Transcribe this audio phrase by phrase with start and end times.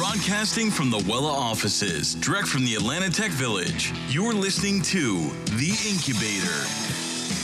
[0.00, 5.76] Broadcasting from the Wela offices, direct from the Atlanta Tech Village, you're listening to The
[5.86, 6.56] Incubator,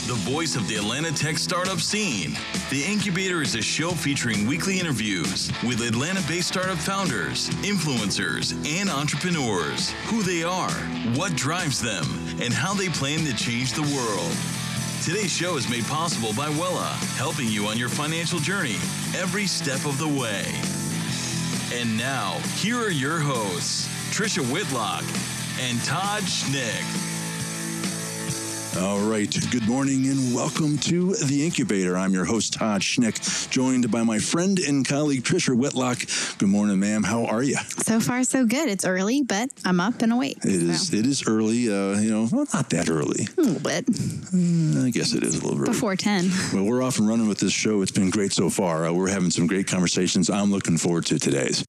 [0.07, 2.35] the voice of the Atlanta Tech startup scene.
[2.71, 8.89] The Incubator is a show featuring weekly interviews with Atlanta based startup founders, influencers, and
[8.89, 10.73] entrepreneurs, who they are,
[11.13, 12.05] what drives them,
[12.41, 14.35] and how they plan to change the world.
[15.05, 18.77] Today's show is made possible by Wela, helping you on your financial journey
[19.15, 20.43] every step of the way.
[21.73, 25.03] And now, here are your hosts, Trisha Whitlock
[25.59, 27.16] and Todd Schnick.
[28.79, 29.35] All right.
[29.51, 31.97] Good morning and welcome to The Incubator.
[31.97, 35.99] I'm your host, Todd Schnick, joined by my friend and colleague, Trisha Whitlock.
[36.37, 37.03] Good morning, ma'am.
[37.03, 37.55] How are you?
[37.55, 38.69] So far, so good.
[38.69, 40.37] It's early, but I'm up and awake.
[40.43, 40.89] It is.
[40.89, 40.97] so.
[40.97, 41.69] It is early.
[41.69, 43.27] Uh, you know, well, not that early.
[43.37, 43.89] A little bit.
[43.89, 45.65] Uh, I guess it is a little bit.
[45.65, 46.29] Before 10.
[46.53, 47.81] Well, we're off and running with this show.
[47.81, 48.85] It's been great so far.
[48.85, 50.29] Uh, we're having some great conversations.
[50.29, 51.65] I'm looking forward to today's.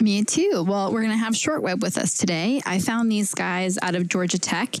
[0.00, 0.64] Me too.
[0.66, 2.60] Well, we're going to have Shortweb with us today.
[2.64, 4.74] I found these guys out of Georgia Tech.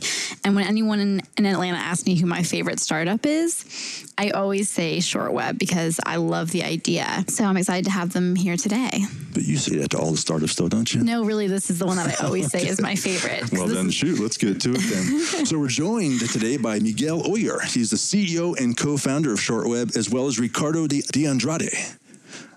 [0.44, 4.68] And when anyone in, in Atlanta asks me who my favorite startup is, I always
[4.68, 7.24] say Shortweb because I love the idea.
[7.28, 9.04] So I'm excited to have them here today.
[9.32, 11.02] But you say that to all the startups, though, don't you?
[11.02, 13.52] No, really, this is the one that I always say is my favorite.
[13.52, 15.46] Well, then, is- shoot, let's get to it then.
[15.46, 17.60] so, we're joined today by Miguel Oller.
[17.60, 21.70] He's the CEO and co founder of Shortweb, as well as Ricardo De, De Andrade,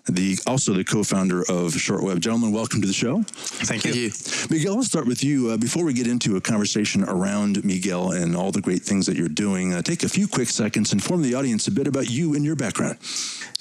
[0.07, 2.19] the, also the co founder of Shortweb.
[2.19, 3.23] Gentlemen, welcome to the show.
[3.23, 4.11] Thank you.
[4.49, 5.51] Miguel, I'll start with you.
[5.51, 9.15] Uh, before we get into a conversation around Miguel and all the great things that
[9.15, 12.09] you're doing, uh, take a few quick seconds and inform the audience a bit about
[12.09, 12.97] you and your background.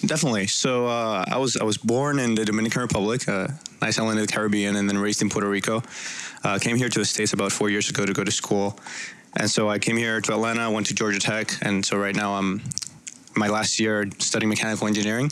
[0.04, 0.48] Definitely.
[0.48, 3.48] So uh, I was I was born in the Dominican Republic, uh,
[3.80, 5.82] nice island of the Caribbean, and then raised in Puerto Rico.
[6.42, 8.78] Uh, came here to the states about four years ago to go to school,
[9.36, 10.68] and so I came here to Atlanta.
[10.70, 12.62] Went to Georgia Tech, and so right now I'm
[13.36, 15.30] my last year studying mechanical engineering.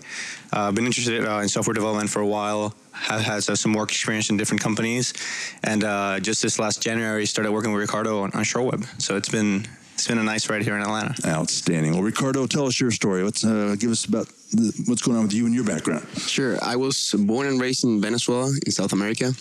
[0.52, 2.74] Uh, been interested uh, in software development for a while.
[2.92, 5.14] Have had uh, some work experience in different companies,
[5.62, 8.84] and uh, just this last January started working with Ricardo on, on Shortweb.
[9.00, 11.14] So it's been it's been a nice ride here in Atlanta.
[11.26, 11.92] Outstanding.
[11.92, 13.22] Well, Ricardo, tell us your story.
[13.22, 16.06] Let's uh, give us about the, what's going on with you and your background.
[16.16, 16.58] Sure.
[16.62, 19.32] I was born and raised in Venezuela in South America.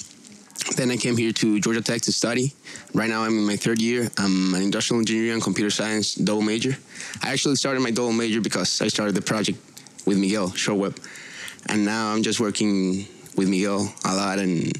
[0.75, 2.53] Then I came here to Georgia Tech to study.
[2.93, 4.09] Right now I'm in my third year.
[4.17, 6.77] I'm an industrial engineer and computer science double major.
[7.23, 9.59] I actually started my double major because I started the project
[10.05, 10.97] with Miguel, Shortweb.
[11.67, 13.05] And now I'm just working
[13.35, 14.71] with Miguel a lot and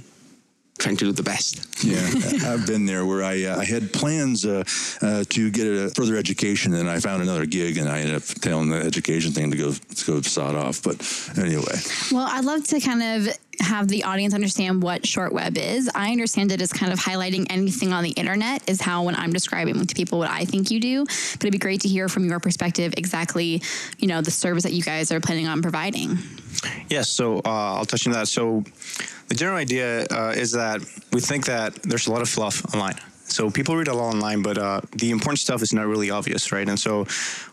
[0.80, 1.84] trying to do the best.
[1.84, 2.00] Yeah,
[2.50, 4.64] I've been there where I, uh, I had plans uh,
[5.02, 8.24] uh, to get a further education, and I found another gig, and I ended up
[8.24, 10.82] telling the education thing to go to go sod off.
[10.82, 10.96] But
[11.38, 11.78] anyway,
[12.12, 15.90] Well, I'd love to kind of have the audience understand what Shortweb is.
[15.94, 19.34] I understand it as kind of highlighting anything on the internet is how when I'm
[19.34, 21.06] describing to people what I think you do.
[21.06, 23.62] But it'd be great to hear from your perspective exactly,
[23.98, 26.18] you know, the service that you guys are planning on providing.
[26.90, 28.28] Yes, so uh, I'll touch on that.
[28.28, 28.64] So
[29.28, 30.82] the general idea uh, is that
[31.12, 32.96] we think that there's a lot of fluff online.
[33.32, 36.52] So people read a lot online, but uh, the important stuff is not really obvious,
[36.52, 36.68] right?
[36.68, 37.06] And so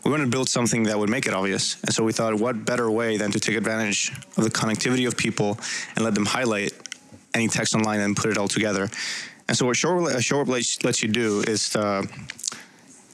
[0.03, 1.81] we want to build something that would make it obvious.
[1.83, 5.15] And so we thought, what better way than to take advantage of the connectivity of
[5.15, 5.59] people
[5.95, 6.73] and let them highlight
[7.33, 8.89] any text online and put it all together.
[9.47, 12.03] And so what Shortweb Shortweb lets, lets you do is uh,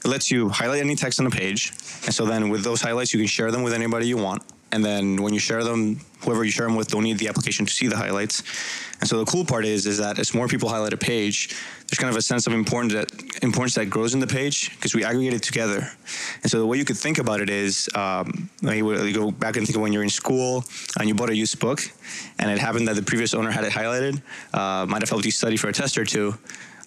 [0.04, 1.70] it lets you highlight any text on the page.
[2.04, 4.42] And so then with those highlights, you can share them with anybody you want.
[4.74, 7.64] And then when you share them, whoever you share them with don't need the application
[7.64, 8.42] to see the highlights.
[9.00, 11.54] And so the cool part is, is that as more people highlight a page,
[11.86, 13.08] there's kind of a sense of importance that,
[13.44, 15.88] importance that grows in the page because we aggregate it together.
[16.42, 19.64] And so the way you could think about it is, um, you go back and
[19.64, 20.64] think of when you're in school
[20.98, 21.80] and you bought a used book,
[22.40, 24.20] and it happened that the previous owner had it highlighted,
[24.54, 26.34] uh, might have helped you study for a test or two.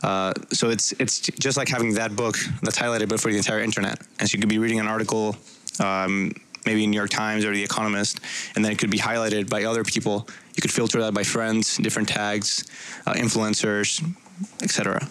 [0.03, 3.61] Uh, so it's it's just like having that book that's highlighted, but for the entire
[3.61, 3.97] internet.
[4.19, 5.35] And so you could be reading an article,
[5.79, 6.33] um,
[6.66, 8.19] maybe New York Times or The Economist,
[8.56, 10.28] and then it could be highlighted by other people.
[10.56, 12.66] You could filter that by friends, different tags,
[13.06, 14.03] uh, influencers,
[14.62, 15.07] etc.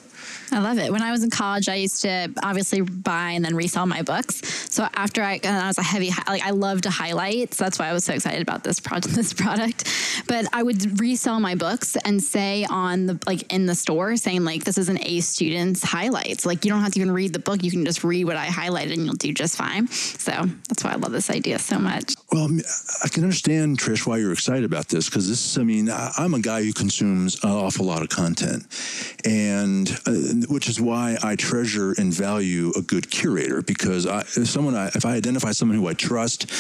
[0.53, 0.93] I love it.
[0.93, 4.73] When I was in college, I used to obviously buy and then resell my books.
[4.73, 7.55] So after I, I was a heavy, like I love to highlight.
[7.55, 9.93] So that's why I was so excited about this project, this product.
[10.29, 14.45] But I would resell my books and say on the, like in the store saying
[14.45, 16.47] like, this is an A student's highlights.
[16.47, 17.63] Like you don't have to even read the book.
[17.63, 19.89] You can just read what I highlighted and you'll do just fine.
[19.89, 20.33] So
[20.69, 22.15] that's why I love this idea so much.
[22.37, 22.51] Well,
[23.03, 25.57] I can understand Trish why you're excited about this because this.
[25.57, 28.67] I mean, I'm a guy who consumes an awful lot of content,
[29.25, 30.13] and uh,
[30.49, 34.89] which is why I treasure and value a good curator because I, if someone, I,
[34.89, 36.51] if I identify someone who I trust,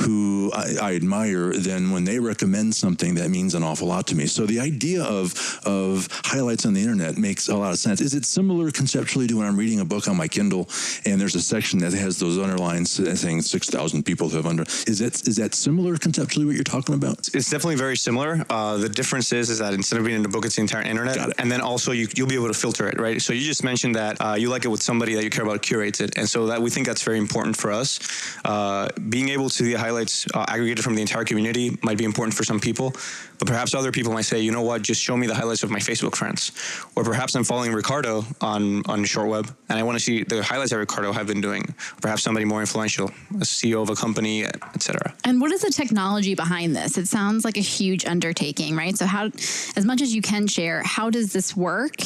[0.00, 4.14] who I, I, admire, then when they recommend something, that means an awful lot to
[4.14, 4.26] me.
[4.26, 8.00] So the idea of of highlights on the internet makes a lot of sense.
[8.00, 10.66] Is it similar conceptually to when I'm reading a book on my Kindle
[11.04, 12.90] and there's a section that has those underlines
[13.20, 14.62] saying six thousand people have under?
[14.86, 17.28] Is that is that similar conceptually what you're talking about?
[17.34, 18.44] It's definitely very similar.
[18.48, 20.82] Uh, the difference is is that instead of being in a book, it's the entire
[20.82, 23.20] internet, and then also you, you'll be able to filter it, right?
[23.20, 25.62] So you just mentioned that uh, you like it with somebody that you care about
[25.62, 27.98] curates it, and so that we think that's very important for us.
[28.44, 32.04] Uh, being able to see the highlights uh, aggregated from the entire community might be
[32.04, 32.94] important for some people,
[33.38, 35.70] but perhaps other people might say, you know what, just show me the highlights of
[35.70, 36.52] my Facebook friends,
[36.94, 40.70] or perhaps I'm following Ricardo on on Shortweb, and I want to see the highlights
[40.70, 41.74] that Ricardo have been doing.
[42.00, 45.14] Perhaps somebody more influential, a CEO of a company, etc.
[45.24, 46.98] And what is the technology behind this?
[46.98, 48.96] It sounds like a huge undertaking, right?
[48.96, 49.30] So how,
[49.76, 51.96] as much as you can share, how does this work,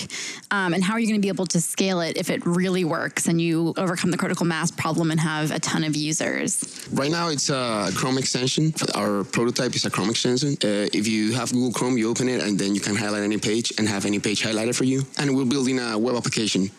[0.50, 2.85] um, and how are you going to be able to scale it if it really
[2.85, 6.88] works and you overcome the critical mass problem and have a ton of users?
[6.93, 8.75] Right now, it's a Chrome extension.
[8.94, 10.55] Our prototype is a Chrome extension.
[10.65, 13.39] Uh, if you have Google Chrome, you open it, and then you can highlight any
[13.39, 15.03] page and have any page highlighted for you.
[15.19, 16.71] And we're building a web application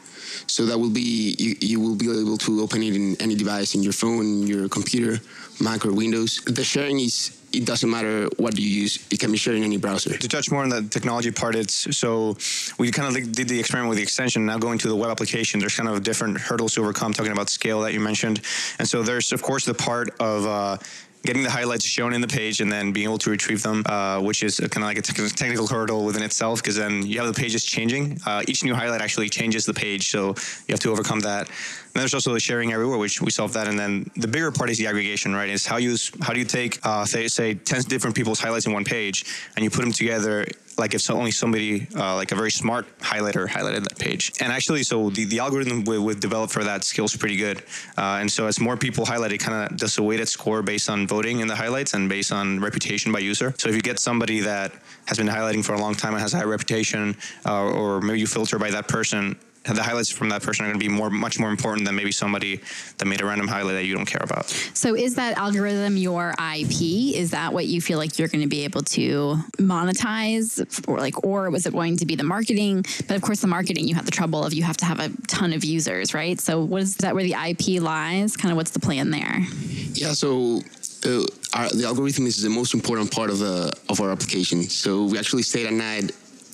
[0.48, 3.76] so that will be you, you will be able to open it in any device
[3.76, 5.20] in your phone, your computer,
[5.60, 6.42] Mac or Windows.
[6.46, 9.78] The sharing is it doesn't matter what you use; it can be shared in any
[9.78, 10.18] browser.
[10.18, 12.38] To touch more on the technology part, it's so
[12.78, 14.46] we kind of did the experiment with the extension.
[14.46, 17.14] Now going to the web application, there's kind of different hurdles to overcome.
[17.14, 18.42] Talking about scale that you mentioned,
[18.80, 20.78] and so there's of course the part of uh,
[21.24, 24.20] getting the highlights shown in the page and then being able to retrieve them, uh,
[24.20, 27.28] which is kind of like a te- technical hurdle within itself because then you have
[27.28, 28.20] the pages changing.
[28.26, 30.30] Uh, each new highlight actually changes the page, so
[30.68, 31.48] you have to overcome that.
[31.48, 33.68] And there's also the sharing everywhere, which we solved that.
[33.68, 35.50] And then the bigger part is the aggregation, right?
[35.50, 38.74] Is how you how do you take uh, say, say ten different people's highlights in
[38.74, 39.26] one page
[39.56, 40.46] and you put them together
[40.82, 44.34] like if so only somebody uh, like a very smart highlighter highlighted that page.
[44.42, 47.60] And actually, so the, the algorithm we, we developed for that skill is pretty good.
[47.98, 50.90] Uh, and so as more people highlight, it kind of does a weighted score based
[50.90, 53.54] on voting in the highlights and based on reputation by user.
[53.58, 54.74] So if you get somebody that
[55.06, 58.20] has been highlighting for a long time and has a high reputation, uh, or maybe
[58.20, 61.10] you filter by that person, the highlights from that person are going to be more,
[61.10, 62.60] much more important than maybe somebody
[62.98, 64.50] that made a random highlight that you don't care about.
[64.74, 67.16] So, is that algorithm your IP?
[67.16, 71.24] Is that what you feel like you're going to be able to monetize, or like,
[71.24, 72.86] or was it going to be the marketing?
[73.08, 75.10] But of course, the marketing you have the trouble of you have to have a
[75.28, 76.40] ton of users, right?
[76.40, 78.36] So, what is that where the IP lies?
[78.36, 79.40] Kind of what's the plan there?
[79.94, 80.14] Yeah.
[80.14, 80.62] So.
[81.04, 84.62] Uh, our, the algorithm is the most important part of the of our application.
[84.62, 86.12] So we actually stayed at night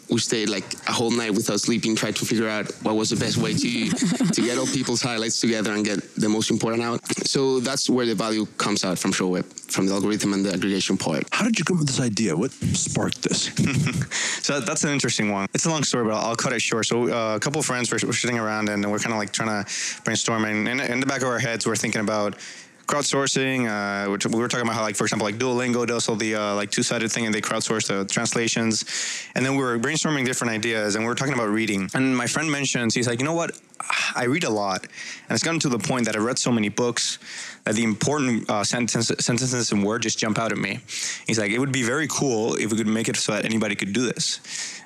[0.09, 3.15] we stayed like a whole night without sleeping, tried to figure out what was the
[3.15, 3.89] best way to
[4.35, 6.99] to get all people's highlights together and get the most important out.
[7.27, 10.97] So that's where the value comes out from ShortWeb, from the algorithm and the aggregation
[10.97, 11.27] part.
[11.31, 12.35] How did you come up with this idea?
[12.35, 13.51] What sparked this?
[14.45, 15.47] so that's an interesting one.
[15.53, 16.85] It's a long story, but I'll, I'll cut it short.
[16.85, 19.31] So uh, a couple of friends were, were sitting around and we're kind of like
[19.31, 19.69] trying to
[20.03, 22.35] brainstorm, and in, in the back of our heads, we're thinking about
[22.87, 23.67] crowdsourcing.
[23.67, 26.35] Uh, which we were talking about how, like, for example, like Duolingo does all the
[26.35, 28.85] uh, like two-sided thing, and they crowdsource the translations.
[29.35, 31.89] And then we were brainstorming different ideas, and we were talking about reading.
[31.93, 33.59] And my friend mentions, he's like, you know what?
[34.15, 36.69] I read a lot, and it's gotten to the point that I've read so many
[36.69, 37.19] books
[37.65, 40.79] that the important uh, sentence, sentences and words just jump out at me.
[41.27, 43.75] He's like, it would be very cool if we could make it so that anybody
[43.75, 44.39] could do this.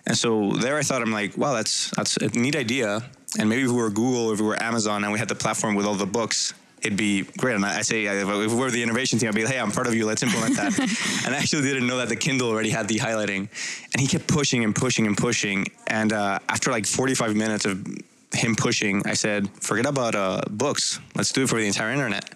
[0.06, 3.04] And so there, I thought, I'm like, wow, that's that's a neat idea.
[3.40, 5.36] And maybe if we were Google, or if we were Amazon, and we had the
[5.36, 7.56] platform with all the books, it'd be great.
[7.56, 9.94] And I say, if we're the innovation team, I'd be like, hey, I'm part of
[9.94, 10.06] you.
[10.06, 10.80] Let's implement that.
[11.26, 13.50] and I actually didn't know that the Kindle already had the highlighting.
[13.94, 15.66] And he kept pushing and pushing and pushing.
[15.88, 17.86] And uh, after like 45 minutes of
[18.34, 21.00] him pushing, I said, forget about uh, books.
[21.16, 22.30] Let's do it for the entire internet.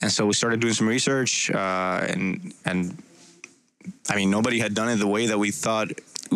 [0.00, 3.02] And so we started doing some research, uh, and and
[4.08, 5.90] I mean, nobody had done it the way that we thought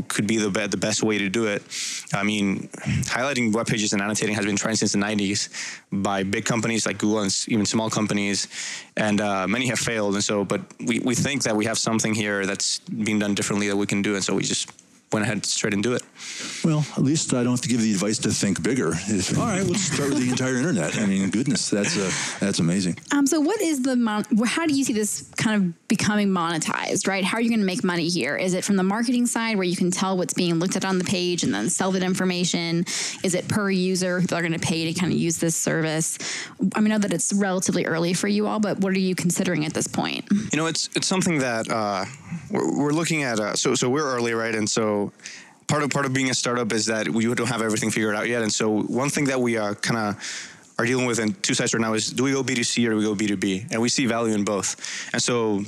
[0.08, 1.62] could be the, the best way to do it.
[2.12, 2.68] I mean,
[3.04, 5.48] highlighting web pages and annotating has been tried since the 90s
[5.92, 8.48] by big companies like Google and even small companies,
[8.96, 10.14] and uh, many have failed.
[10.14, 13.68] And so, but we, we think that we have something here that's being done differently
[13.68, 14.70] that we can do, and so we just
[15.12, 16.02] went ahead straight and do it.
[16.64, 18.92] Well, at least I don't have to give the advice to think bigger.
[18.94, 20.96] If, all right, let's start with the entire internet.
[20.96, 22.98] I mean, goodness, that's uh, that's amazing.
[23.10, 27.08] Um, so, what is the mon- how do you see this kind of becoming monetized?
[27.08, 27.24] Right?
[27.24, 28.36] How are you going to make money here?
[28.36, 30.98] Is it from the marketing side where you can tell what's being looked at on
[30.98, 32.84] the page and then sell that information?
[33.22, 36.18] Is it per user who are going to pay to kind of use this service?
[36.74, 39.14] I mean, I know that it's relatively early for you all, but what are you
[39.14, 40.26] considering at this point?
[40.30, 42.04] You know, it's it's something that uh,
[42.50, 43.40] we're, we're, looking at.
[43.40, 44.54] Uh, so so we're early, right?
[44.54, 45.01] And so
[45.66, 48.28] part of part of being a startup is that we don't have everything figured out
[48.28, 48.42] yet.
[48.42, 51.54] And so one thing that we uh, are kind of are dealing with in two
[51.54, 53.72] sides right now is do we go B2C or do we go B2B?
[53.72, 54.76] And we see value in both.
[55.12, 55.64] And so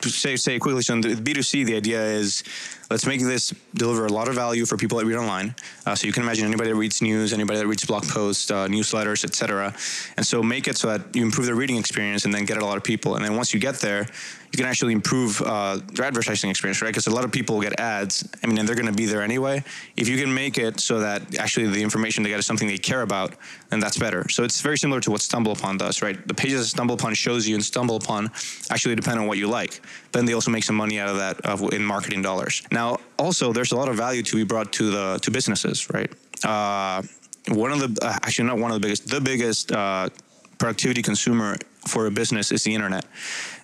[0.00, 2.42] to say say quickly, so the B2C, the idea is
[2.90, 5.54] let's make this deliver a lot of value for people that read online.
[5.84, 8.66] Uh, so you can imagine anybody that reads news, anybody that reads blog posts, uh,
[8.68, 9.74] newsletters, etc.
[10.16, 12.64] And so make it so that you improve their reading experience and then get a
[12.64, 13.16] lot of people.
[13.16, 14.06] And then once you get there,
[14.52, 16.88] you can actually improve uh, their advertising experience, right?
[16.88, 18.26] Because a lot of people get ads.
[18.42, 19.62] I mean, and they're going to be there anyway.
[19.96, 22.78] If you can make it so that actually the information they get is something they
[22.78, 23.34] care about,
[23.70, 24.28] then that's better.
[24.28, 26.16] So it's very similar to what StumbleUpon does, right?
[26.26, 29.80] The pages that StumbleUpon shows you and StumbleUpon actually depend on what you like.
[30.12, 32.62] Then they also make some money out of that in marketing dollars.
[32.76, 36.12] Now, also, there's a lot of value to be brought to the to businesses, right?
[36.44, 37.00] Uh,
[37.48, 40.10] one of the uh, actually not one of the biggest, the biggest uh,
[40.58, 41.56] productivity consumer
[41.88, 43.06] for a business is the internet.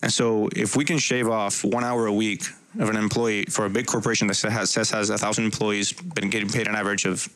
[0.01, 2.43] And so if we can shave off one hour a week
[2.79, 6.49] of an employee for a big corporation that says has a thousand employees, been getting
[6.49, 7.29] paid an average of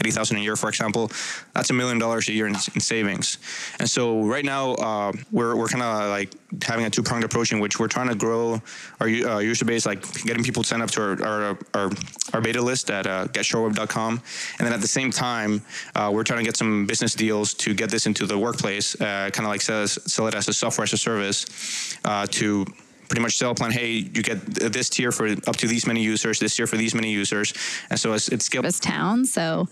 [0.00, 1.10] 80,000 a year, for example,
[1.52, 3.38] that's a million dollars a year in, in, savings.
[3.78, 6.32] And so right now, uh, we're, we're kind of like
[6.62, 8.60] having a two pronged approach in which we're trying to grow
[9.00, 11.90] our uh, user base, like getting people to sign up to our, our, our,
[12.32, 14.20] our beta list at uh, getshortweb.com.
[14.58, 15.62] And then at the same time,
[15.94, 19.30] uh, we're trying to get some business deals to get this into the workplace, uh,
[19.32, 22.66] kind of like sell, sell it as a software as a service uh, to
[23.08, 23.70] pretty much sell a plan.
[23.70, 26.94] Hey, you get this tier for up to these many users, this tier for these
[26.94, 27.52] many users,
[27.90, 28.80] and so it's it's scalable.
[28.80, 29.68] town, so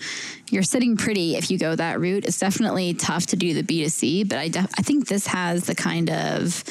[0.50, 2.24] you're sitting pretty if you go that route.
[2.24, 5.74] It's definitely tough to do the B2C, but I def- I think this has the
[5.74, 6.64] kind of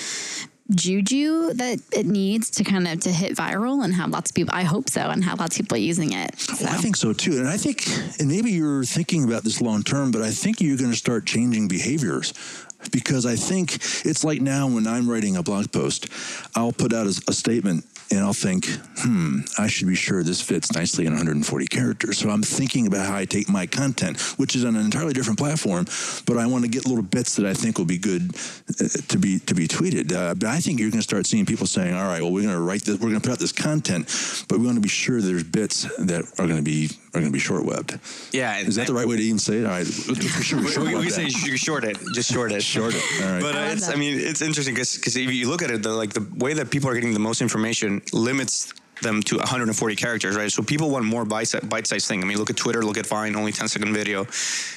[0.76, 4.54] juju that it needs to kind of to hit viral and have lots of people
[4.56, 6.66] i hope so and have lots of people using it so.
[6.66, 7.86] well, i think so too and i think
[8.20, 11.26] and maybe you're thinking about this long term but i think you're going to start
[11.26, 12.34] changing behaviors
[12.92, 16.08] because I think it's like now when I'm writing a blog post,
[16.56, 18.66] I'll put out a, a, statement and I'll think,
[18.98, 22.18] hmm, I should be sure this fits nicely in 140 characters.
[22.18, 25.40] So I'm thinking about how I take my content, which is on an entirely different
[25.40, 25.86] platform,
[26.26, 28.36] but I want to get little bits that I think will be good
[28.80, 30.12] uh, to be to be tweeted.
[30.12, 32.44] Uh, but I think you're going to start seeing people saying, all right, well, we're
[32.44, 34.06] going to write this, we're going to put out this content,
[34.50, 37.32] but we want to be sure there's bits that are going to be are going
[37.32, 38.00] to be short webbed.
[38.32, 39.66] Yeah, is that the right way to even say it?
[39.66, 43.04] All right, sure, we, we say short it, just short it, short it.
[43.24, 45.72] All right, but uh, it's, I mean, it's interesting because because if you look at
[45.72, 49.38] it, the, like the way that people are getting the most information limits them to
[49.38, 50.52] 140 characters, right?
[50.52, 52.22] So people want more bite-sized thing.
[52.22, 54.26] I mean, look at Twitter, look at Vine, only 10 second video,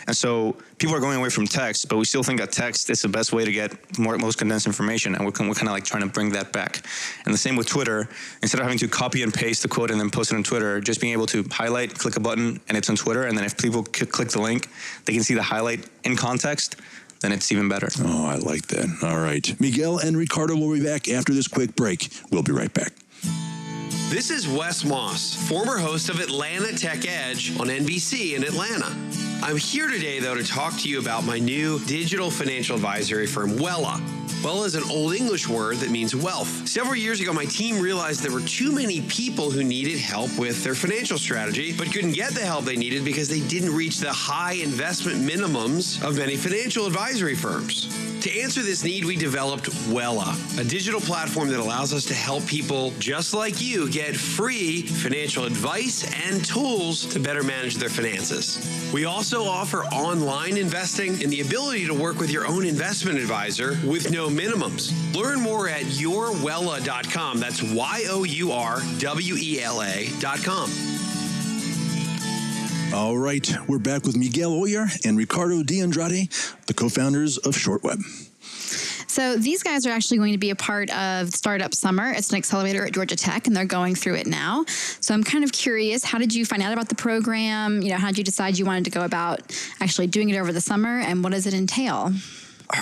[0.06, 3.02] and so people are going away from text, but we still think that text is
[3.02, 5.84] the best way to get more most condensed information, and we're, we're kind of like
[5.84, 6.84] trying to bring that back.
[7.24, 8.08] And the same with Twitter.
[8.42, 10.80] Instead of having to copy and paste the quote and then post it on Twitter,
[10.80, 13.56] just being able to highlight, click a button, and it's on Twitter, and then if
[13.56, 14.68] people click the link,
[15.04, 16.76] they can see the highlight in context
[17.24, 17.88] then it's even better.
[18.00, 18.98] Oh, I like that.
[19.02, 19.58] All right.
[19.58, 22.10] Miguel and Ricardo will be back after this quick break.
[22.30, 22.92] We'll be right back.
[24.14, 28.94] This is Wes Moss, former host of Atlanta Tech Edge on NBC in Atlanta.
[29.42, 33.50] I'm here today, though, to talk to you about my new digital financial advisory firm,
[33.58, 34.00] Wela.
[34.42, 36.68] Wela is an Old English word that means wealth.
[36.68, 40.62] Several years ago, my team realized there were too many people who needed help with
[40.62, 44.12] their financial strategy, but couldn't get the help they needed because they didn't reach the
[44.12, 47.88] high investment minimums of many financial advisory firms.
[48.24, 52.46] To answer this need, we developed Wela, a digital platform that allows us to help
[52.46, 58.66] people just like you get free financial advice and tools to better manage their finances.
[58.94, 63.78] We also offer online investing and the ability to work with your own investment advisor
[63.84, 64.92] with no minimums.
[65.14, 67.40] Learn more at yourwela.com.
[67.40, 70.70] That's Y O U R W E L A.com.
[72.94, 76.28] All right, we're back with Miguel Oller and Ricardo De Andrade,
[76.66, 78.00] the co-founders of Shortweb.
[79.14, 82.10] So these guys are actually going to be a part of Startup Summer.
[82.10, 84.64] It's an accelerator at Georgia Tech, and they're going through it now.
[84.66, 87.80] So I'm kind of curious, how did you find out about the program?
[87.80, 90.52] You know, how did you decide you wanted to go about actually doing it over
[90.52, 92.12] the summer, and what does it entail?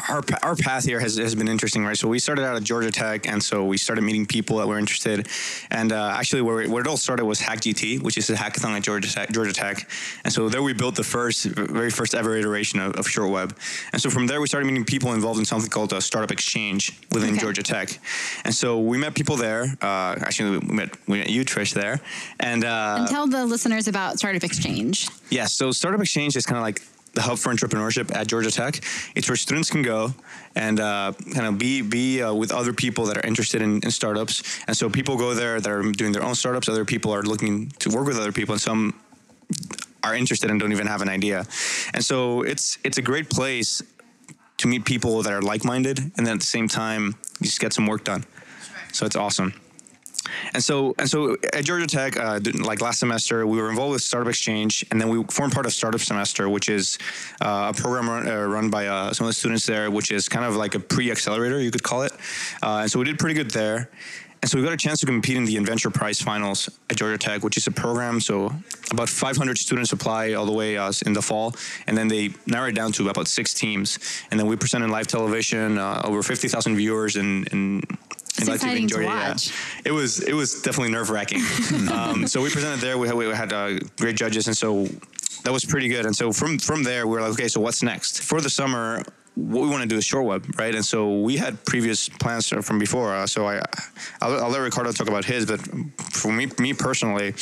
[0.09, 1.97] Our our path here has, has been interesting, right?
[1.97, 4.79] So we started out at Georgia Tech, and so we started meeting people that were
[4.79, 5.29] interested.
[5.71, 8.77] And uh, actually, where, where it all started was Hack GT, which is a hackathon
[8.77, 9.89] at Georgia Tech, Georgia Tech.
[10.25, 13.57] And so there we built the first, very first ever iteration of, of Shortweb.
[13.93, 16.99] And so from there, we started meeting people involved in something called a startup exchange
[17.11, 17.41] within okay.
[17.41, 17.99] Georgia Tech.
[18.45, 19.65] And so we met people there.
[19.83, 22.01] Uh, actually, we met we met you, Trish, there.
[22.41, 25.09] And, uh, and tell the listeners about Startup Exchange.
[25.31, 25.31] Yes.
[25.31, 26.83] Yeah, so Startup Exchange is kind of like
[27.15, 28.81] the hub for entrepreneurship at Georgia Tech.
[29.15, 30.15] It's where students can go
[30.55, 33.91] and uh, kind of be be uh, with other people that are interested in, in,
[33.91, 34.43] startups.
[34.67, 36.69] And so people go there that are doing their own startups.
[36.69, 39.01] Other people are looking to work with other people, and some
[40.03, 41.45] are interested and don't even have an idea.
[41.95, 43.83] And so it's it's a great place
[44.59, 47.61] to meet people that are like minded, and then at the same time, you just
[47.61, 48.25] get some work done.
[48.93, 49.55] So it's awesome.
[50.55, 54.03] And so, and so at Georgia Tech, uh, like last semester, we were involved with
[54.03, 56.99] Startup Exchange, and then we formed part of Startup Semester, which is
[57.41, 60.29] uh, a program run, uh, run by uh, some of the students there, which is
[60.29, 62.13] kind of like a pre-accelerator, you could call it.
[62.63, 63.91] Uh, and so we did pretty good there.
[64.43, 67.19] and so we got a chance to compete in the Inventure Prize Finals at Georgia
[67.19, 68.21] Tech, which is a program.
[68.21, 68.53] So
[68.91, 71.55] about 500 students apply all the way uh, in the fall,
[71.87, 73.99] and then they narrow it down to about six teams.
[74.31, 77.47] And then we present in live television, uh, over 50,000 viewers in
[78.43, 79.53] It's in exciting to watch.
[79.85, 81.43] It was it was definitely nerve wracking.
[81.93, 82.99] um, so we presented there.
[82.99, 84.87] We had, we had uh, great judges, and so
[85.45, 86.07] that was pretty good.
[86.07, 89.03] And so from from there, we were like, okay, so what's next for the summer?
[89.35, 90.75] What we want to do is short web, right?
[90.75, 93.15] And so we had previous plans from before.
[93.15, 93.63] Uh, so I,
[94.21, 95.59] I'll, I'll let Ricardo talk about his, but
[96.13, 97.33] for me, me personally,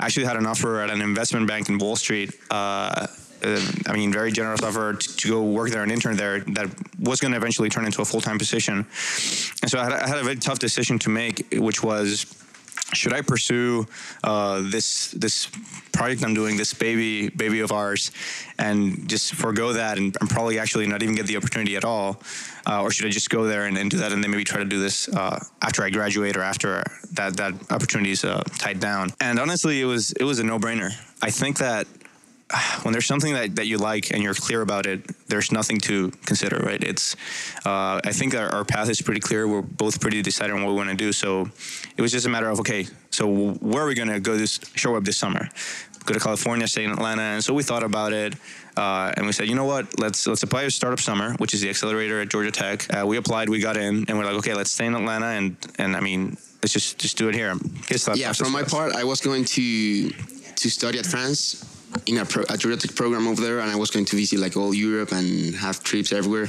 [0.00, 2.34] I actually had an offer at an investment bank in Wall Street.
[2.50, 3.06] Uh,
[3.44, 6.68] uh, I mean, very generous offer to, to go work there and intern there that
[6.98, 8.86] was going to eventually turn into a full time position.
[9.62, 12.26] And so I had, I had a very tough decision to make, which was
[12.94, 13.86] should I pursue
[14.24, 15.48] uh, this this
[15.92, 18.10] project I'm doing, this baby baby of ours,
[18.58, 22.22] and just forego that and, and probably actually not even get the opportunity at all,
[22.66, 24.58] uh, or should I just go there and, and, do that and then maybe try
[24.58, 28.80] to do this uh, after I graduate or after that that opportunity is uh, tied
[28.80, 29.10] down?
[29.20, 30.90] And honestly, it was it was a no brainer.
[31.20, 31.86] I think that
[32.82, 36.10] when there's something that, that you like and you're clear about it, there's nothing to
[36.24, 36.82] consider, right?
[36.82, 37.14] It's,
[37.64, 39.46] uh, I think our, our, path is pretty clear.
[39.46, 41.12] We're both pretty decided on what we want to do.
[41.12, 41.48] So
[41.96, 44.60] it was just a matter of, okay, so where are we going to go this
[44.74, 45.48] show up this summer?
[46.04, 47.22] Go to California, stay in Atlanta.
[47.22, 48.34] And so we thought about it.
[48.76, 49.98] Uh, and we said, you know what?
[49.98, 52.86] Let's let's apply to Startup Summer, which is the accelerator at Georgia Tech.
[52.94, 55.56] Uh, we applied, we got in, and we're like, okay, let's stay in Atlanta, and
[55.78, 57.56] and I mean, let's just just do it here.
[58.14, 61.67] yeah, from my part, I was going to to study at France
[62.06, 64.56] in a, pro, a Georgia program over there, and I was going to visit like
[64.56, 66.48] all Europe and have trips everywhere.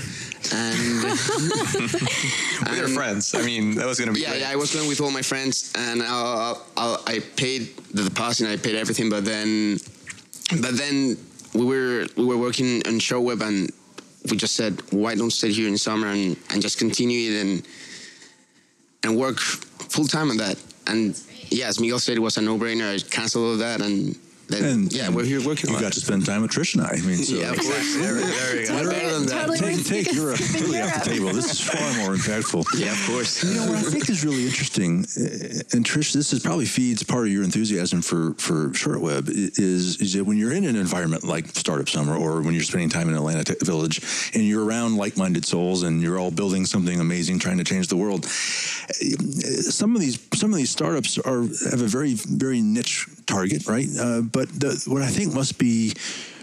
[0.54, 4.42] And with your friends, I mean, that was going to be yeah, great.
[4.42, 4.52] yeah.
[4.52, 8.54] I was going with all my friends, and I, I, I paid the deposit, and
[8.54, 9.80] I paid everything, but then,
[10.62, 11.18] but then
[11.54, 13.72] we were we were working on Shortweb, and
[14.30, 17.68] we just said, why don't stay here in summer and, and just continue it and
[19.04, 20.62] and work full time on that.
[20.88, 22.96] And yes, Miguel said it was a no brainer.
[22.96, 24.18] I canceled all that and
[24.50, 25.70] then, and yeah, we're here working.
[25.70, 25.94] You got it.
[25.94, 26.92] to spend time with Trish and I.
[26.92, 27.96] I mean, so yeah, of course.
[27.98, 28.74] there, there you go.
[28.74, 29.48] Totally, Better than that.
[29.48, 30.26] totally take, worth take you're
[30.66, 31.34] really off the table.
[31.34, 32.66] This is far more impactful.
[32.80, 33.44] Yeah, of course.
[33.44, 37.04] You know what I think is really interesting, uh, and Trish, this is probably feeds
[37.04, 41.24] part of your enthusiasm for for Shortweb is is that when you're in an environment
[41.26, 44.02] like Startup Summer or when you're spending time in Atlanta Tech Village
[44.34, 47.98] and you're around like-minded souls and you're all building something amazing, trying to change the
[47.98, 48.26] world.
[48.26, 51.42] Some of these some of these startups are
[51.72, 53.88] have a very very niche target, right?
[54.00, 55.94] Uh, but the, what I think must be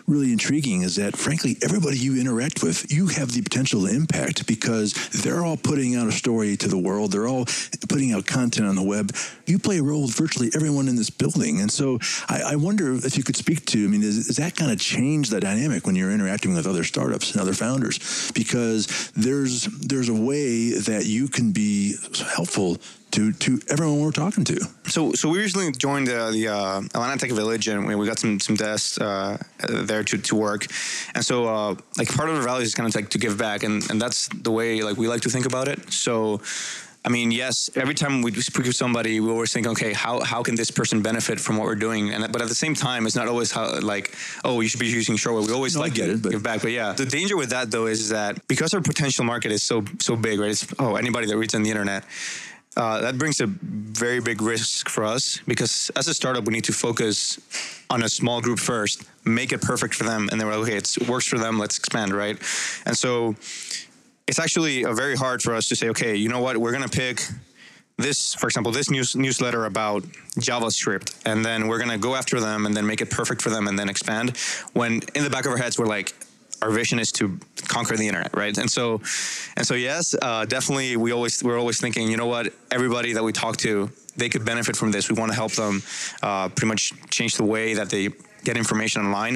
[0.06, 4.46] really intriguing is that, frankly, everybody you interact with, you have the potential to impact
[4.46, 7.12] because they're all putting out a story to the world.
[7.12, 7.46] They're all
[7.88, 9.14] putting out content on the web.
[9.46, 11.60] You play a role with virtually everyone in this building.
[11.60, 14.54] And so I, I wonder if you could speak to, I mean, does, does that
[14.54, 18.30] kind of change the dynamic when you're interacting with other startups and other founders?
[18.32, 21.96] Because there's, there's a way that you can be
[22.34, 22.78] helpful
[23.16, 24.56] to to everyone we're talking to.
[24.84, 28.18] So so we recently joined uh, the uh, Atlanta Tech Village, and we we got
[28.18, 30.66] some some desks uh, there to, to work.
[31.14, 33.62] And so uh, like part of our values is kind of like to give back,
[33.62, 35.92] and and that's the way like we like to think about it.
[35.92, 36.40] So.
[37.04, 37.70] I mean, yes.
[37.76, 41.02] Every time we speak with somebody, we always think, okay, how, how can this person
[41.02, 42.12] benefit from what we're doing?
[42.12, 44.12] And but at the same time, it's not always how like,
[44.44, 45.46] oh, you should be using Shortweb.
[45.46, 46.62] We always no, like get it, but give back.
[46.62, 49.84] But yeah, the danger with that though is that because our potential market is so
[50.00, 50.50] so big, right?
[50.50, 52.02] It's oh anybody that reads on the internet.
[52.76, 56.64] Uh, that brings a very big risk for us because as a startup, we need
[56.64, 57.38] to focus
[57.88, 60.76] on a small group first, make it perfect for them, and then we're like, okay,
[60.76, 62.36] it works for them, let's expand, right?
[62.84, 63.34] And so
[64.26, 66.98] it's actually very hard for us to say, okay, you know what, we're going to
[66.98, 67.22] pick
[67.96, 70.02] this, for example, this news newsletter about
[70.38, 73.48] JavaScript, and then we're going to go after them and then make it perfect for
[73.48, 74.36] them and then expand.
[74.74, 76.12] When in the back of our heads, we're like,
[76.62, 77.38] our vision is to
[77.68, 78.56] conquer the internet, right?
[78.56, 79.00] And so,
[79.56, 83.22] and so, yes, uh, definitely, we always we're always thinking, you know what, everybody that
[83.22, 85.10] we talk to, they could benefit from this.
[85.10, 85.82] We want to help them
[86.22, 88.10] uh, pretty much change the way that they
[88.44, 89.34] get information online,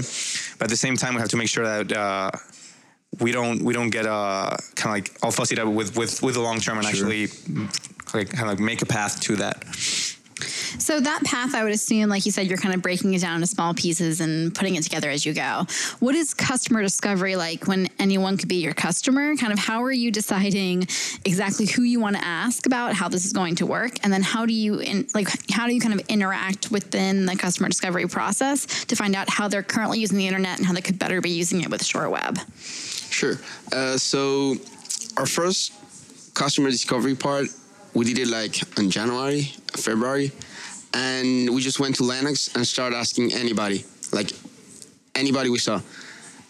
[0.58, 1.96] but at the same time, we have to make sure that.
[1.96, 2.30] Uh,
[3.18, 6.40] we don't we don't get uh, kind of like all fussy with with with the
[6.40, 7.08] long term and sure.
[7.08, 7.26] actually
[8.14, 9.64] like kind of like make a path to that.
[10.90, 13.36] So that path, I would assume, like you said, you're kind of breaking it down
[13.36, 15.64] into small pieces and putting it together as you go.
[16.00, 19.36] What is customer discovery like when anyone could be your customer?
[19.36, 20.88] Kind of how are you deciding
[21.24, 24.20] exactly who you want to ask about how this is going to work, and then
[24.20, 28.08] how do you in, like how do you kind of interact within the customer discovery
[28.08, 31.20] process to find out how they're currently using the internet and how they could better
[31.20, 32.36] be using it with Shortweb?
[33.12, 33.38] Sure.
[33.72, 34.56] Uh, so
[35.16, 35.72] our first
[36.34, 37.46] customer discovery part
[37.94, 39.42] we did it like in January,
[39.74, 40.32] February,
[40.94, 44.32] and we just went to Lenox and started asking anybody, like
[45.14, 45.80] anybody we saw,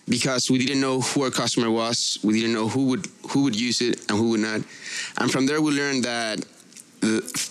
[0.08, 3.58] because we didn't know who our customer was, we didn't know who would who would
[3.58, 4.62] use it and who would not,
[5.18, 6.44] and from there we learned that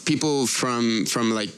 [0.06, 1.50] people from from like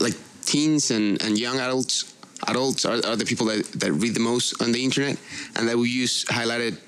[0.00, 2.14] like teens and, and young adults
[2.46, 5.16] adults are, are the people that, that read the most on the internet
[5.56, 6.78] and that we use highlighted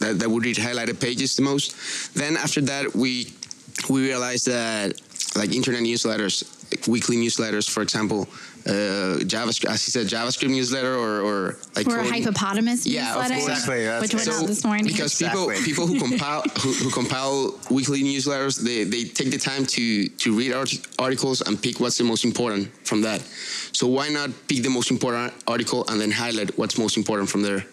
[0.00, 2.14] that, that would read highlighted pages the most.
[2.14, 3.32] Then after that we
[3.88, 5.00] we realized that
[5.36, 6.44] like internet newsletters
[6.88, 8.28] weekly newsletters for example
[8.64, 12.22] uh, JavaScript, as he said, JavaScript newsletter or, or like Or a coding.
[12.22, 13.48] Hypepotamus Yeah, newsletter, course.
[13.48, 14.86] Exactly, that's- which went So, out this morning.
[14.86, 15.64] Because people Exactly.
[15.72, 20.28] people who compile who, who compile weekly newsletters, they, they take the time to to
[20.38, 23.20] read art- articles and pick what's the most important from that.
[23.72, 27.42] So why not pick the most important article and then highlight what's most important from
[27.42, 27.66] there,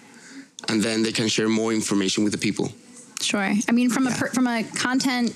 [0.70, 2.72] and then they can share more information with the people.
[3.22, 3.42] Sure.
[3.68, 5.36] I mean, from a per, from a content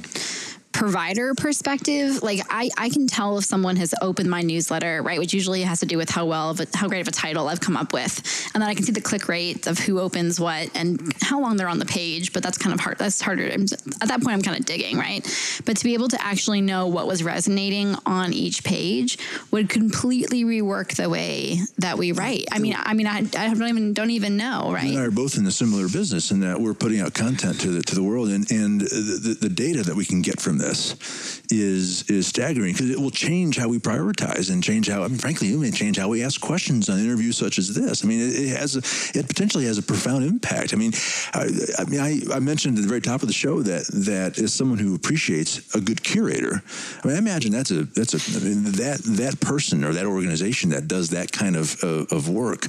[0.73, 5.33] provider perspective, like I, I can tell if someone has opened my newsletter, right, which
[5.33, 7.93] usually has to do with how well how great of a title I've come up
[7.93, 11.39] with, and then I can see the click rate of who opens what and how
[11.39, 12.33] long they're on the page.
[12.33, 12.97] But that's kind of hard.
[12.97, 13.45] That's harder.
[13.45, 15.23] At that point, I'm kind of digging, right?
[15.65, 19.17] But to be able to actually know what was resonating on each page
[19.51, 22.45] would completely rework the way that we write.
[22.51, 24.85] I mean, I mean, I, I don't even don't even know, right?
[24.85, 27.61] You and I are both in a similar business in that we're putting out content
[27.61, 30.62] to the to the world, and and the, the data that we can get from
[30.63, 35.07] this is is staggering because it will change how we prioritize and change how I
[35.07, 38.03] mean, frankly, it may change how we ask questions on interviews such as this.
[38.03, 38.81] I mean, it, it has a,
[39.17, 40.73] it potentially has a profound impact.
[40.73, 40.93] I mean,
[41.33, 41.49] I,
[41.79, 44.53] I mean, I, I mentioned at the very top of the show that that as
[44.53, 46.61] someone who appreciates a good curator,
[47.03, 50.05] I mean, I imagine that's a that's a I mean, that that person or that
[50.05, 52.67] organization that does that kind of of, of work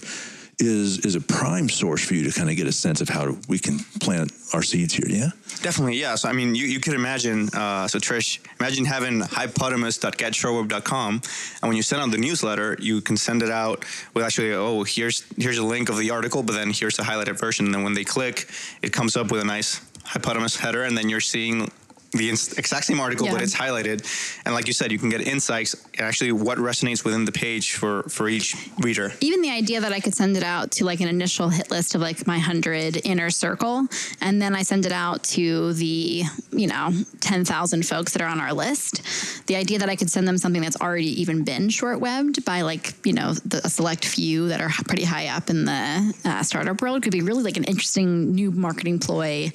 [0.59, 3.37] is is a prime source for you to kind of get a sense of how
[3.49, 5.09] we can plant our seeds here.
[5.09, 5.31] Yeah.
[5.63, 6.15] Definitely, yeah.
[6.15, 7.49] So I mean, you, you could imagine.
[7.53, 11.15] Uh, so Trish, imagine having hypepotamus.getshortweb.com,
[11.63, 14.85] and when you send out the newsletter, you can send it out with actually, oh,
[14.85, 17.67] here's here's a link of the article, but then here's the highlighted version.
[17.67, 18.49] And then when they click,
[18.83, 21.71] it comes up with a nice Hypepotamus header, and then you're seeing
[22.15, 24.05] the exact same article, but it's highlighted.
[24.45, 28.05] And like you said, you can get insights actually what resonates within the page for
[28.05, 29.13] for each reader.
[29.21, 31.95] even the idea that I could send it out to like an initial hit list
[31.95, 33.87] of like my hundred inner circle,
[34.21, 36.23] and then I send it out to the
[36.53, 39.03] you know ten thousand folks that are on our list.
[39.47, 42.63] The idea that I could send them something that's already even been short webbed by
[42.63, 46.43] like you know the, a select few that are pretty high up in the uh,
[46.43, 49.53] startup world could be really like an interesting new marketing ploy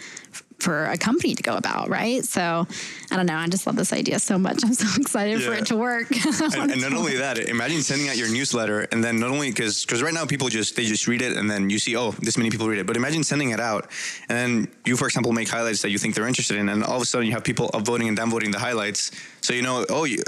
[0.59, 2.23] for a company to go about, right?
[2.23, 2.67] So
[3.11, 3.35] I don't know.
[3.35, 4.61] I just love this idea so much.
[4.63, 6.09] I'm so excited for it to work.
[6.55, 9.85] and, and not only that, imagine sending out your newsletter, and then not only because
[9.85, 12.37] because right now people just they just read it, and then you see oh this
[12.37, 12.87] many people read it.
[12.87, 13.89] But imagine sending it out,
[14.27, 16.97] and then you for example make highlights that you think they're interested in, and all
[16.97, 19.11] of a sudden you have people upvoting and downvoting the highlights.
[19.41, 20.19] So you know oh you.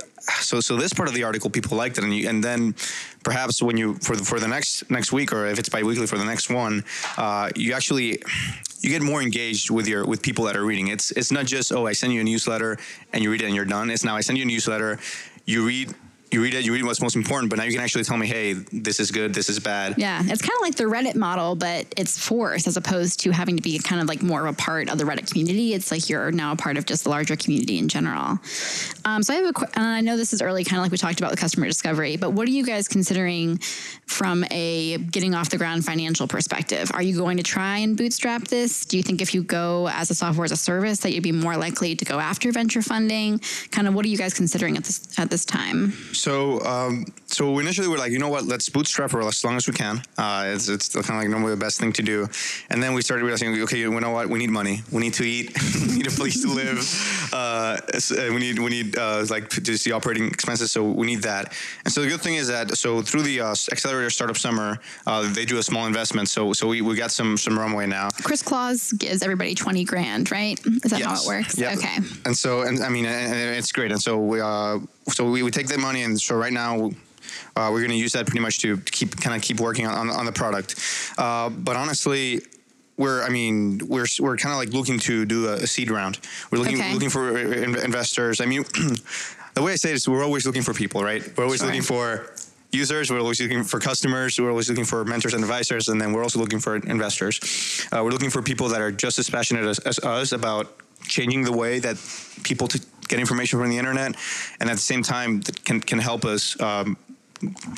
[0.41, 2.75] So, so this part of the article people liked it, and you, and then
[3.23, 6.17] perhaps when you for the, for the next next week, or if it's biweekly for
[6.17, 6.83] the next one,
[7.17, 8.21] uh, you actually
[8.81, 10.87] you get more engaged with your with people that are reading.
[10.87, 12.77] It's it's not just oh I send you a newsletter
[13.13, 13.89] and you read it and you're done.
[13.89, 14.99] It's now I send you a newsletter,
[15.45, 15.93] you read
[16.31, 18.25] you read it, you read what's most important, but now you can actually tell me,
[18.25, 19.95] hey, this is good, this is bad.
[19.97, 23.57] Yeah, it's kind of like the Reddit model, but it's forced as opposed to having
[23.57, 25.73] to be kind of like more of a part of the Reddit community.
[25.73, 28.39] It's like you're now a part of just the larger community in general.
[29.03, 30.97] Um, so I have a, and I know this is early, kind of like we
[30.97, 33.57] talked about with customer discovery, but what are you guys considering
[34.05, 36.91] from a getting off the ground financial perspective?
[36.93, 38.85] Are you going to try and bootstrap this?
[38.85, 41.31] Do you think if you go as a software as a service that you'd be
[41.31, 43.39] more likely to go after venture funding?
[43.71, 45.93] Kind of what are you guys considering at this at this time?
[46.21, 48.45] So, um, so initially we're like, you know what?
[48.45, 50.03] Let's bootstrap for as long as we can.
[50.19, 52.27] Uh, it's it's kind of like normally the best thing to do.
[52.69, 54.29] And then we started realizing, okay, you know what?
[54.29, 54.83] We need money.
[54.91, 55.57] We need to eat.
[55.87, 56.79] we need a place to live.
[57.31, 60.69] Uh, uh, we need we need uh, like just the operating expenses.
[60.69, 61.53] So we need that.
[61.85, 65.31] And so the good thing is that so through the uh, accelerator startup summer, uh,
[65.31, 66.27] they do a small investment.
[66.27, 68.09] So so we, we got some some runway now.
[68.23, 70.59] Chris Klaus gives everybody 20 grand, right?
[70.83, 71.57] Is that how it works?
[71.57, 71.77] Yep.
[71.77, 71.97] Okay.
[72.25, 73.91] And so, and I mean, and, and it's great.
[73.93, 76.91] And so we, uh, so we, take that money, and so right now.
[77.55, 80.09] Uh, we're going to use that pretty much to keep kind of keep working on,
[80.09, 80.75] on the product,
[81.17, 82.41] uh, but honestly,
[82.97, 86.19] we're I mean we're we're kind of like looking to do a, a seed round.
[86.49, 86.93] We're looking Okay.
[86.93, 88.41] looking for uh, in- investors.
[88.41, 88.63] I mean,
[89.53, 91.21] the way I say it is, we're always looking for people, right?
[91.37, 91.67] We're always Sure.
[91.67, 92.33] looking for
[92.71, 93.11] users.
[93.11, 94.39] We're always looking for customers.
[94.39, 97.39] We're always looking for mentors and advisors, and then we're also looking for investors.
[97.91, 100.67] Uh, we're looking for people that are just as passionate as, as us about
[101.07, 101.97] changing the way that
[102.43, 104.15] people to get information from the internet,
[104.59, 106.59] and at the same time can can help us.
[106.61, 106.97] Um,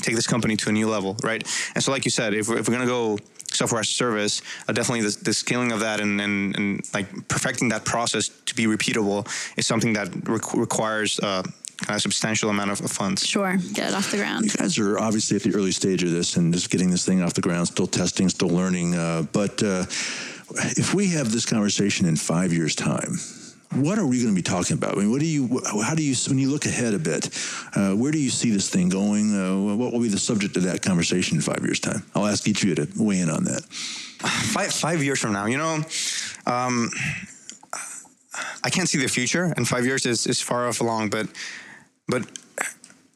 [0.02, 1.42] take this company to a new level, right?
[1.74, 3.18] And so, like you said, if we're, if we're going to go
[3.50, 7.08] software as a service, uh, definitely the, the scaling of that and, and, and like
[7.28, 9.26] perfecting that process to be repeatable
[9.58, 11.44] is something that requ- requires uh,
[11.78, 13.26] kind of substantial amount of, of funds.
[13.26, 13.58] Sure.
[13.74, 14.46] Get it off the ground.
[14.46, 17.22] You guys are obviously at the early stage of this and just getting this thing
[17.22, 18.96] off the ground, still testing, still learning.
[18.96, 19.86] Uh, but uh,
[20.78, 23.18] if we have this conversation in five years' time,
[23.76, 24.98] what are we going to be talking about?
[24.98, 27.30] I mean, what do you, how do you, when you look ahead a bit,
[27.76, 29.34] uh, where do you see this thing going?
[29.34, 32.04] Uh, what will be the subject of that conversation in five years' time?
[32.16, 33.64] I'll ask each of you to weigh in on that.
[33.66, 35.82] Five, five years from now, you know,
[36.46, 36.90] um,
[38.64, 41.28] I can't see the future, and five years is, is far off along, but,
[42.08, 42.26] but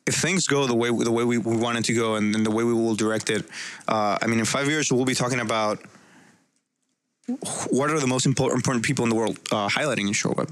[0.05, 2.45] if things go the way the way we, we want it to go and, and
[2.45, 3.45] the way we will direct it,
[3.87, 5.79] uh, I mean, in five years we'll be talking about
[7.69, 10.51] what are the most important important people in the world uh, highlighting in Shortweb.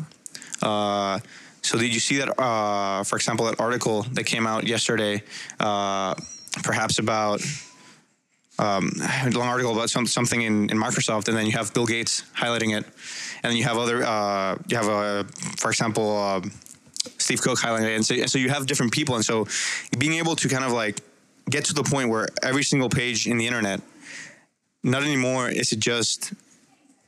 [0.62, 1.20] Uh,
[1.62, 5.24] so did you see that, uh, for example, that article that came out yesterday,
[5.60, 6.14] uh,
[6.64, 7.42] perhaps about
[8.60, 8.92] um,
[9.24, 12.24] a long article about some, something in, in, Microsoft, and then you have Bill Gates
[12.38, 12.86] highlighting it,
[13.42, 15.26] and then you have other, uh, you have a,
[15.58, 16.42] for example, uh,
[17.18, 19.48] Steve Cook highlighting it, and so, and so you have different people, and so
[19.98, 21.02] being able to kind of like
[21.50, 23.82] get to the point where every single page in the internet,
[24.84, 26.32] not anymore is it just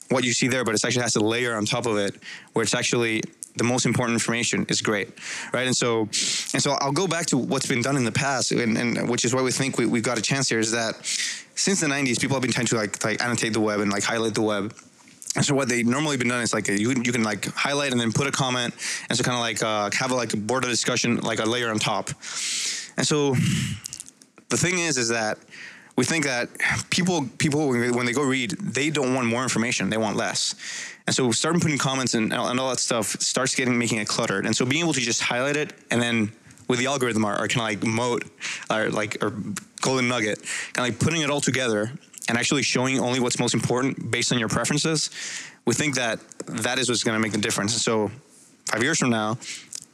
[0.10, 2.16] what you see there, but it actually has a layer on top of it
[2.54, 3.22] where it's actually
[3.56, 5.10] the most important information is great,
[5.52, 5.68] right?
[5.68, 8.78] And so, and so I'll go back to what's been done in the past, and,
[8.78, 10.60] and which is why we think we, we got a chance here.
[10.60, 10.96] Is that
[11.56, 14.04] since the '90s, people have been trying to like like annotate the web and like
[14.04, 14.74] highlight the web.
[15.36, 17.92] And so what they normally been done is like a, you, you can like highlight
[17.92, 18.74] and then put a comment,
[19.10, 21.46] and so kind of like uh, have a, like a board of discussion, like a
[21.46, 22.10] layer on top.
[22.98, 23.36] And so
[24.50, 25.38] the thing is, is that
[25.98, 26.48] we think that
[26.90, 30.56] people people when they go read, they don't want more information; they want less.
[31.08, 34.46] And so starting putting comments and, and all that stuff starts getting making it cluttered.
[34.46, 36.34] And so being able to just highlight it and then
[36.68, 38.26] with the algorithm or, or kind of like moat
[38.70, 39.34] or like or
[39.82, 40.40] golden nugget,
[40.74, 41.92] kind of like putting it all together
[42.28, 45.10] and actually showing only what's most important based on your preferences,
[45.66, 47.74] we think that that is what's going to make the difference.
[47.74, 48.12] And so
[48.66, 49.38] five years from now,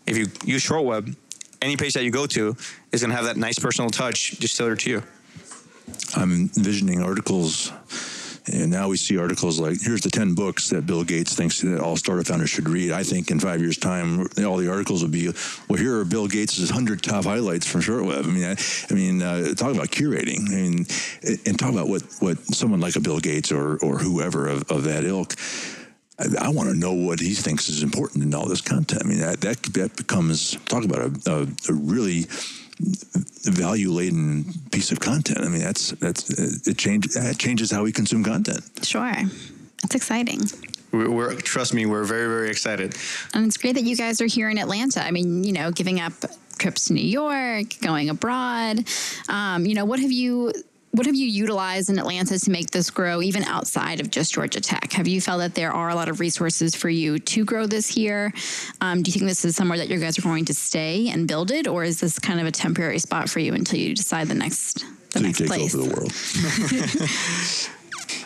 [0.08, 1.16] if you use Shortweb,
[1.62, 2.58] any page that you go to
[2.92, 5.04] is going to have that nice personal touch just tailored to you.
[6.16, 7.72] I'm envisioning articles.
[8.52, 11.80] And now we see articles like, here's the 10 books that Bill Gates thinks that
[11.80, 12.92] all startup founders should read.
[12.92, 15.32] I think in five years' time, all the articles will be,
[15.70, 18.26] well, here are Bill Gates' 100 top highlights from shortweb.
[18.26, 18.56] I mean, I,
[18.90, 20.50] I mean, uh, talk about curating.
[20.50, 20.86] I mean,
[21.46, 24.84] and talk about what, what someone like a Bill Gates or, or whoever of, of
[24.84, 25.36] that ilk,
[26.20, 29.04] I, I want to know what he thinks is important in all this content.
[29.06, 32.26] I mean, that, that, that becomes, talk about a, a, a really
[33.46, 35.40] value laden piece of content.
[35.40, 36.30] I mean, that's that's
[36.68, 38.62] it changes it changes how we consume content.
[38.84, 39.14] Sure,
[39.84, 40.42] it's exciting.
[40.92, 42.96] We're, we're, trust me, we're very very excited.
[43.34, 45.04] And it's great that you guys are here in Atlanta.
[45.04, 46.14] I mean, you know, giving up
[46.58, 48.86] trips to New York, going abroad.
[49.28, 50.54] Um, you know, what have you
[50.94, 54.62] what have you utilized in Atlanta to make this grow even outside of just Georgia
[54.62, 54.94] Tech?
[54.94, 57.88] Have you felt that there are a lot of resources for you to grow this
[57.88, 58.32] here?
[58.80, 61.28] Um, do you think this is somewhere that you guys are going to stay and
[61.28, 64.28] build it, or is this kind of a temporary spot for you until you decide
[64.28, 65.76] the next the so next you take place?
[65.76, 66.12] over the world.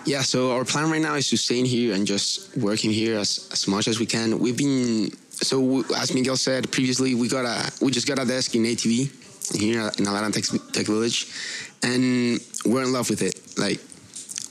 [0.05, 3.17] yeah, so our plan right now is to stay in here and just working here
[3.17, 4.39] as, as much as we can.
[4.39, 8.55] We've been so as Miguel said previously, we got a we just got a desk
[8.55, 9.09] in ATV
[9.55, 11.27] here in Atlanta Tech, Tech Village,
[11.83, 13.57] and we're in love with it.
[13.57, 13.79] Like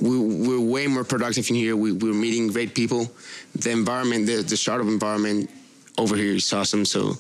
[0.00, 1.76] we, we're way more productive in here.
[1.76, 3.10] We, we're meeting great people.
[3.54, 5.50] The environment, the, the startup environment
[5.98, 6.84] over here is awesome.
[6.84, 7.16] So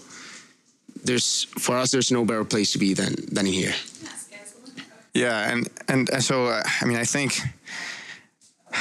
[1.04, 3.74] there's for us, there's no better place to be than than in here.
[5.14, 7.40] Yeah, and and, so uh, I mean, I think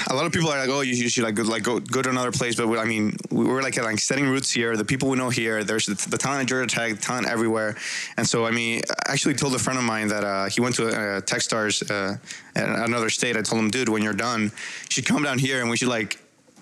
[0.09, 2.09] a lot of people are like, oh, you should like go like go go to
[2.09, 2.55] another place.
[2.55, 4.75] But I mean, we're like like setting roots here.
[4.77, 5.63] The people we know here.
[5.63, 7.77] There's the, the talent at Georgia Tech, talent everywhere.
[8.17, 10.75] And so I mean, I actually told a friend of mine that uh, he went
[10.75, 12.17] to uh, TechStars uh,
[12.55, 13.37] in another state.
[13.37, 14.51] I told him, dude, when you're done, you
[14.89, 16.19] should come down here and we should like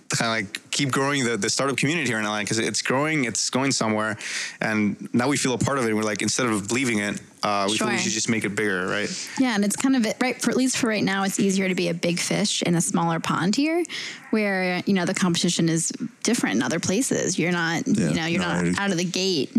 [0.09, 3.25] kind of like keep growing the, the startup community here in Atlanta because it's growing,
[3.25, 4.17] it's going somewhere,
[4.61, 5.93] and now we feel a part of it.
[5.95, 7.87] We're like instead of leaving it, uh, we sure.
[7.87, 9.09] we should just make it bigger, right?
[9.39, 11.23] Yeah, and it's kind of right for at least for right now.
[11.23, 13.83] It's easier to be a big fish in a smaller pond here,
[14.31, 15.91] where you know the competition is
[16.23, 17.37] different in other places.
[17.37, 19.51] You're not, yeah, you know, you're no, not out of the gate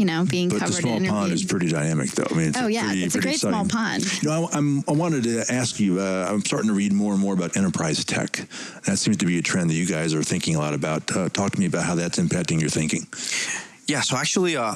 [0.00, 0.76] you know, being but covered.
[0.76, 2.24] the small pond is pretty dynamic, though.
[2.30, 3.66] I mean, oh yeah, pretty, it's a great exciting.
[3.66, 4.22] small pond.
[4.22, 6.00] You know, I, am I wanted to ask you.
[6.00, 8.48] Uh, I'm starting to read more and more about enterprise tech.
[8.86, 11.14] That seems to be a trend that you guys are thinking a lot about.
[11.14, 13.06] Uh, talk to me about how that's impacting your thinking.
[13.88, 14.00] Yeah.
[14.00, 14.56] So actually.
[14.56, 14.74] Uh,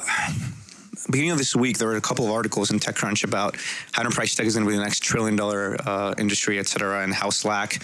[1.09, 3.55] beginning of this week, there were a couple of articles in TechCrunch about
[3.91, 7.03] how enterprise tech is going to be the next trillion dollar uh, industry, et cetera,
[7.03, 7.81] and how Slack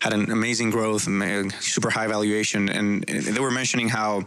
[0.00, 2.68] had an amazing growth and super high valuation.
[2.68, 4.26] And they were mentioning how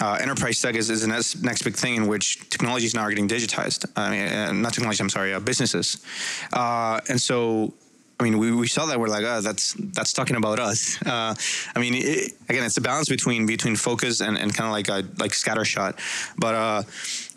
[0.00, 3.10] uh, enterprise tech is, is the next, next big thing in which technologies now are
[3.10, 3.86] getting digitized.
[3.96, 6.04] I mean, uh, not technology, I'm sorry, uh, businesses.
[6.52, 7.72] Uh, and so
[8.18, 10.98] I mean, we, we saw that we're like, oh, that's that's talking about us.
[11.14, 11.34] Uh,
[11.76, 14.88] I mean, it, again, it's a balance between between focus and, and kind of like
[14.88, 15.94] a like scattershot.
[16.38, 16.82] But uh,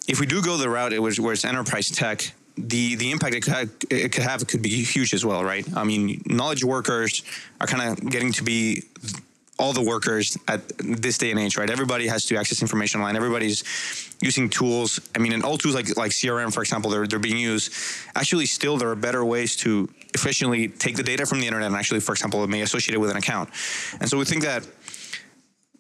[0.08, 3.54] if we do go the route where it's enterprise tech, the the impact it could,
[3.54, 5.66] have, it could have could be huge as well, right?
[5.76, 7.24] I mean, knowledge workers
[7.62, 8.84] are kind of getting to be
[9.60, 11.70] all the workers at this day and age, right?
[11.70, 13.16] Everybody has to access information online.
[13.16, 13.64] Everybody's
[14.22, 15.00] using tools.
[15.16, 17.74] I mean, and all tools like like CRM, for example, they're they're being used.
[18.16, 21.76] Actually, still there are better ways to efficiently take the data from the internet and
[21.76, 23.50] actually, for example, it may associate it with an account.
[24.00, 24.66] And so we think that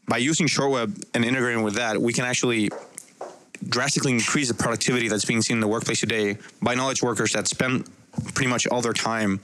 [0.08, 2.70] by using Shortweb and integrating with that, we can actually
[3.70, 7.48] drastically increase the productivity that's being seen in the workplace today by knowledge workers that
[7.48, 7.90] spend
[8.34, 9.40] pretty much all their time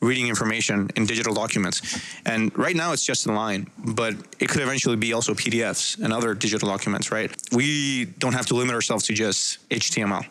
[0.00, 2.00] reading information in digital documents.
[2.24, 6.12] And right now it's just in line, but it could eventually be also PDFs and
[6.12, 7.34] other digital documents, right?
[7.52, 10.24] We don't have to limit ourselves to just HTML.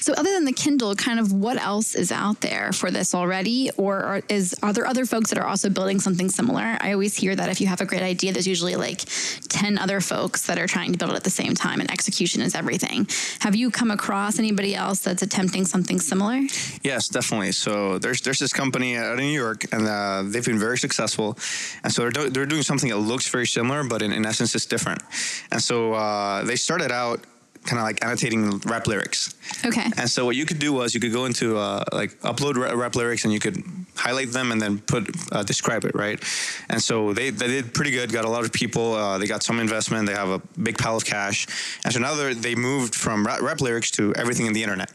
[0.00, 3.70] So, other than the Kindle, kind of what else is out there for this already,
[3.76, 6.76] or is are there other folks that are also building something similar?
[6.80, 9.00] I always hear that if you have a great idea, there's usually like
[9.48, 12.42] ten other folks that are trying to build it at the same time, and execution
[12.42, 13.06] is everything.
[13.40, 16.40] Have you come across anybody else that's attempting something similar?
[16.82, 17.52] Yes, definitely.
[17.52, 21.38] So there's there's this company out in New York, and uh, they've been very successful,
[21.82, 24.54] and so they're, do- they're doing something that looks very similar, but in, in essence,
[24.54, 25.02] it's different.
[25.50, 27.24] And so uh, they started out
[27.64, 29.34] kind of like annotating rap lyrics.
[29.64, 29.84] Okay.
[29.96, 32.94] And so what you could do was you could go into uh, like upload rap
[32.94, 33.62] lyrics and you could
[33.96, 36.22] highlight them and then put uh, describe it right.
[36.68, 38.12] And so they, they did pretty good.
[38.12, 38.94] Got a lot of people.
[38.94, 40.06] Uh, they got some investment.
[40.06, 41.46] They have a big pile of cash.
[41.84, 44.92] And so now they moved from rap, rap lyrics to everything in the internet.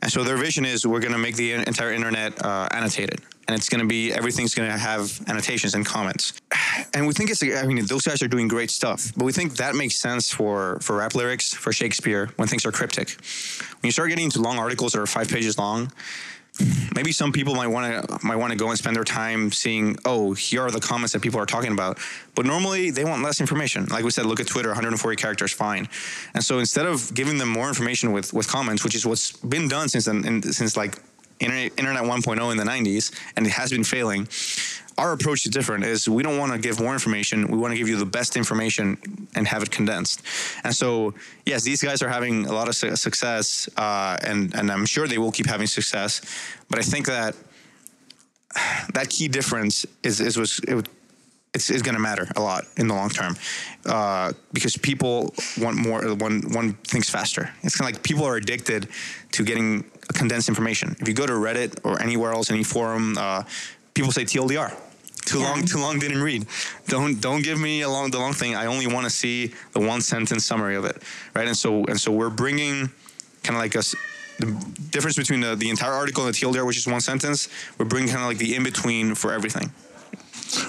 [0.00, 3.20] And so their vision is we're going to make the entire internet uh, annotated.
[3.48, 6.32] And it's going to be everything's going to have annotations and comments.
[6.94, 9.56] And we think it's I mean those guys are doing great stuff, but we think
[9.56, 13.10] that makes sense for for rap lyrics for Shakespeare when things are cryptic.
[13.80, 15.92] When you start getting into long articles that are five pages long,
[16.94, 19.96] maybe some people might want to might want to go and spend their time seeing
[20.04, 21.98] oh here are the comments that people are talking about.
[22.34, 23.86] But normally they want less information.
[23.86, 25.88] Like we said look at twitter 140 characters fine.
[26.34, 29.68] And so instead of giving them more information with with comments which is what's been
[29.68, 30.98] done since in, since like
[31.40, 34.28] internet, internet 1.0 in the 90s and it has been failing
[34.98, 37.78] our approach is different is we don't want to give more information we want to
[37.78, 38.98] give you the best information
[39.34, 40.22] and have it condensed.
[40.64, 41.14] And so
[41.46, 45.06] yes these guys are having a lot of su- success uh, and and i'm sure
[45.06, 46.20] they will keep having success
[46.68, 47.34] but i think that
[48.94, 50.88] that key difference is is was it,
[51.54, 53.36] it's, it's going to matter a lot in the long term
[53.86, 57.50] uh, because people want more one one things faster.
[57.62, 58.88] It's kind of like people are addicted
[59.32, 60.96] to getting condensed information.
[60.98, 63.42] If you go to reddit or anywhere else any forum uh,
[63.94, 64.74] people say tldr
[65.24, 65.50] too Yeah.
[65.50, 66.46] long too long didn't read
[66.88, 69.80] don't don't give me a long the long thing i only want to see the
[69.80, 71.02] one sentence summary of it
[71.34, 72.90] right and so and so we're bringing
[73.42, 73.94] kind of like us
[74.38, 74.46] the
[74.90, 78.08] difference between the, the entire article and the TLDR, which is one sentence, we're bringing
[78.08, 79.70] kind of like the in between for everything.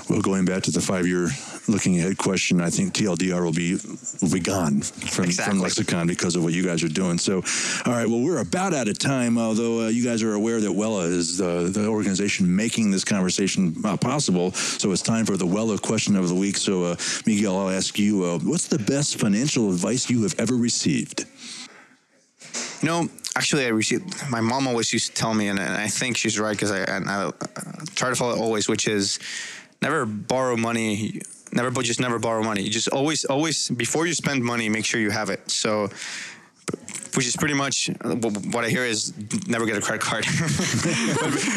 [0.09, 1.29] Well, going back to the five-year
[1.67, 3.77] looking ahead question, I think TLDR will be
[4.21, 5.51] will be gone from, Exactly.
[5.51, 7.17] from lexicon because of what you guys are doing.
[7.17, 7.41] So,
[7.85, 8.07] all right.
[8.07, 9.37] Well, we're about out of time.
[9.37, 13.75] Although uh, you guys are aware that Wela is uh, the organization making this conversation
[13.85, 14.51] uh, possible.
[14.51, 16.57] So it's time for the Wela question of the week.
[16.57, 16.95] So, uh,
[17.25, 21.25] Miguel, I'll ask you: uh, What's the best financial advice you have ever received?
[22.81, 24.29] You know, actually, I received.
[24.29, 26.79] My mom always used to tell me, and, and I think she's right because I,
[26.79, 27.31] and I uh,
[27.95, 29.19] try to follow it always, which is
[29.81, 31.21] never borrow money.
[31.51, 32.63] Never, but just never borrow money.
[32.63, 35.51] You just always, always before you spend money, make sure you have it.
[35.51, 35.89] So,
[37.15, 39.13] which is pretty much uh, what I hear is
[39.47, 40.25] never get a credit card.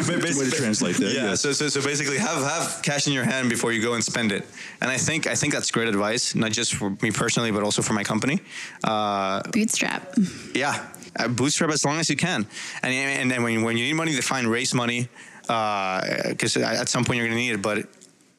[0.07, 1.13] But Way to translate that.
[1.15, 1.31] Yeah.
[1.31, 1.41] yes.
[1.41, 4.33] So, so so basically, have have cash in your hand before you go and spend
[4.33, 4.45] it.
[4.83, 7.81] And I think I think that's great advice, not just for me personally, but also
[7.81, 8.41] for my company.
[8.85, 10.15] Uh, Bootstrap.
[10.55, 10.87] yeah,
[11.29, 12.47] bootstrap as long as you can.
[12.83, 15.09] And and then when when you need money, to find raise money
[15.43, 17.63] because at some point you're going to need it.
[17.63, 17.87] But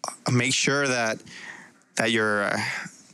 [0.08, 1.22] uh, make sure that
[1.96, 2.58] that you're uh,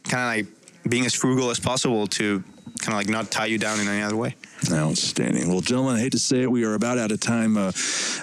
[0.04, 2.44] kind of like being as frugal as possible to
[2.80, 4.36] kind of like not tie you down in any other way.
[4.72, 5.50] Outstanding.
[5.50, 7.58] Well, gentlemen, I hate to say it, we are about out of time.
[7.58, 7.72] Uh,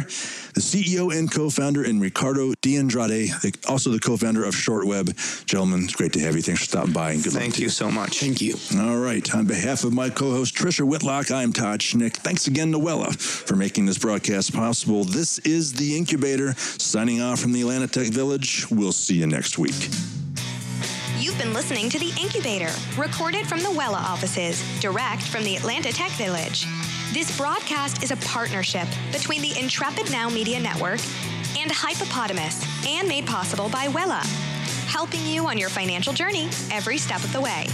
[0.55, 4.55] the CEO and co founder, and Ricardo De Andrade, the- also the co founder of
[4.55, 5.45] Shortweb.
[5.47, 6.43] Gentlemen, it's great to have you.
[6.43, 7.43] Thanks for stopping by and good luck.
[7.43, 8.19] Thank to you so much.
[8.21, 8.55] Thank you.
[8.79, 9.33] All right.
[9.35, 12.15] On behalf of my co host, Trisha Whitlock, I'm Todd Schnick.
[12.17, 15.05] Thanks again, Noella, for making this broadcast possible.
[15.05, 16.55] This is The Incubator.
[16.79, 18.67] Signing off from the Atlanta Tech Village.
[18.71, 19.89] We'll see you next week.
[21.19, 25.93] You've been listening to The Incubator, recorded from the Wela offices, direct from the Atlanta
[25.93, 26.67] Tech Village.
[27.13, 31.01] This broadcast is a partnership between the Intrepid Now Media Network
[31.59, 34.25] and Hypepotamus and made possible by Wela,
[34.87, 37.67] helping you on your financial journey every step of the way.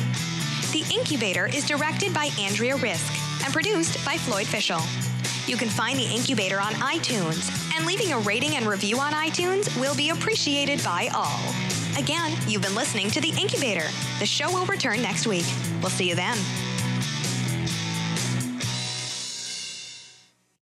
[0.73, 3.13] The Incubator is directed by Andrea Risk
[3.45, 4.81] and produced by Floyd Fischel.
[5.47, 9.81] You can find The Incubator on iTunes, and leaving a rating and review on iTunes
[9.81, 11.39] will be appreciated by all.
[11.97, 13.87] Again, you've been listening to The Incubator.
[14.19, 15.47] The show will return next week.
[15.81, 16.37] We'll see you then.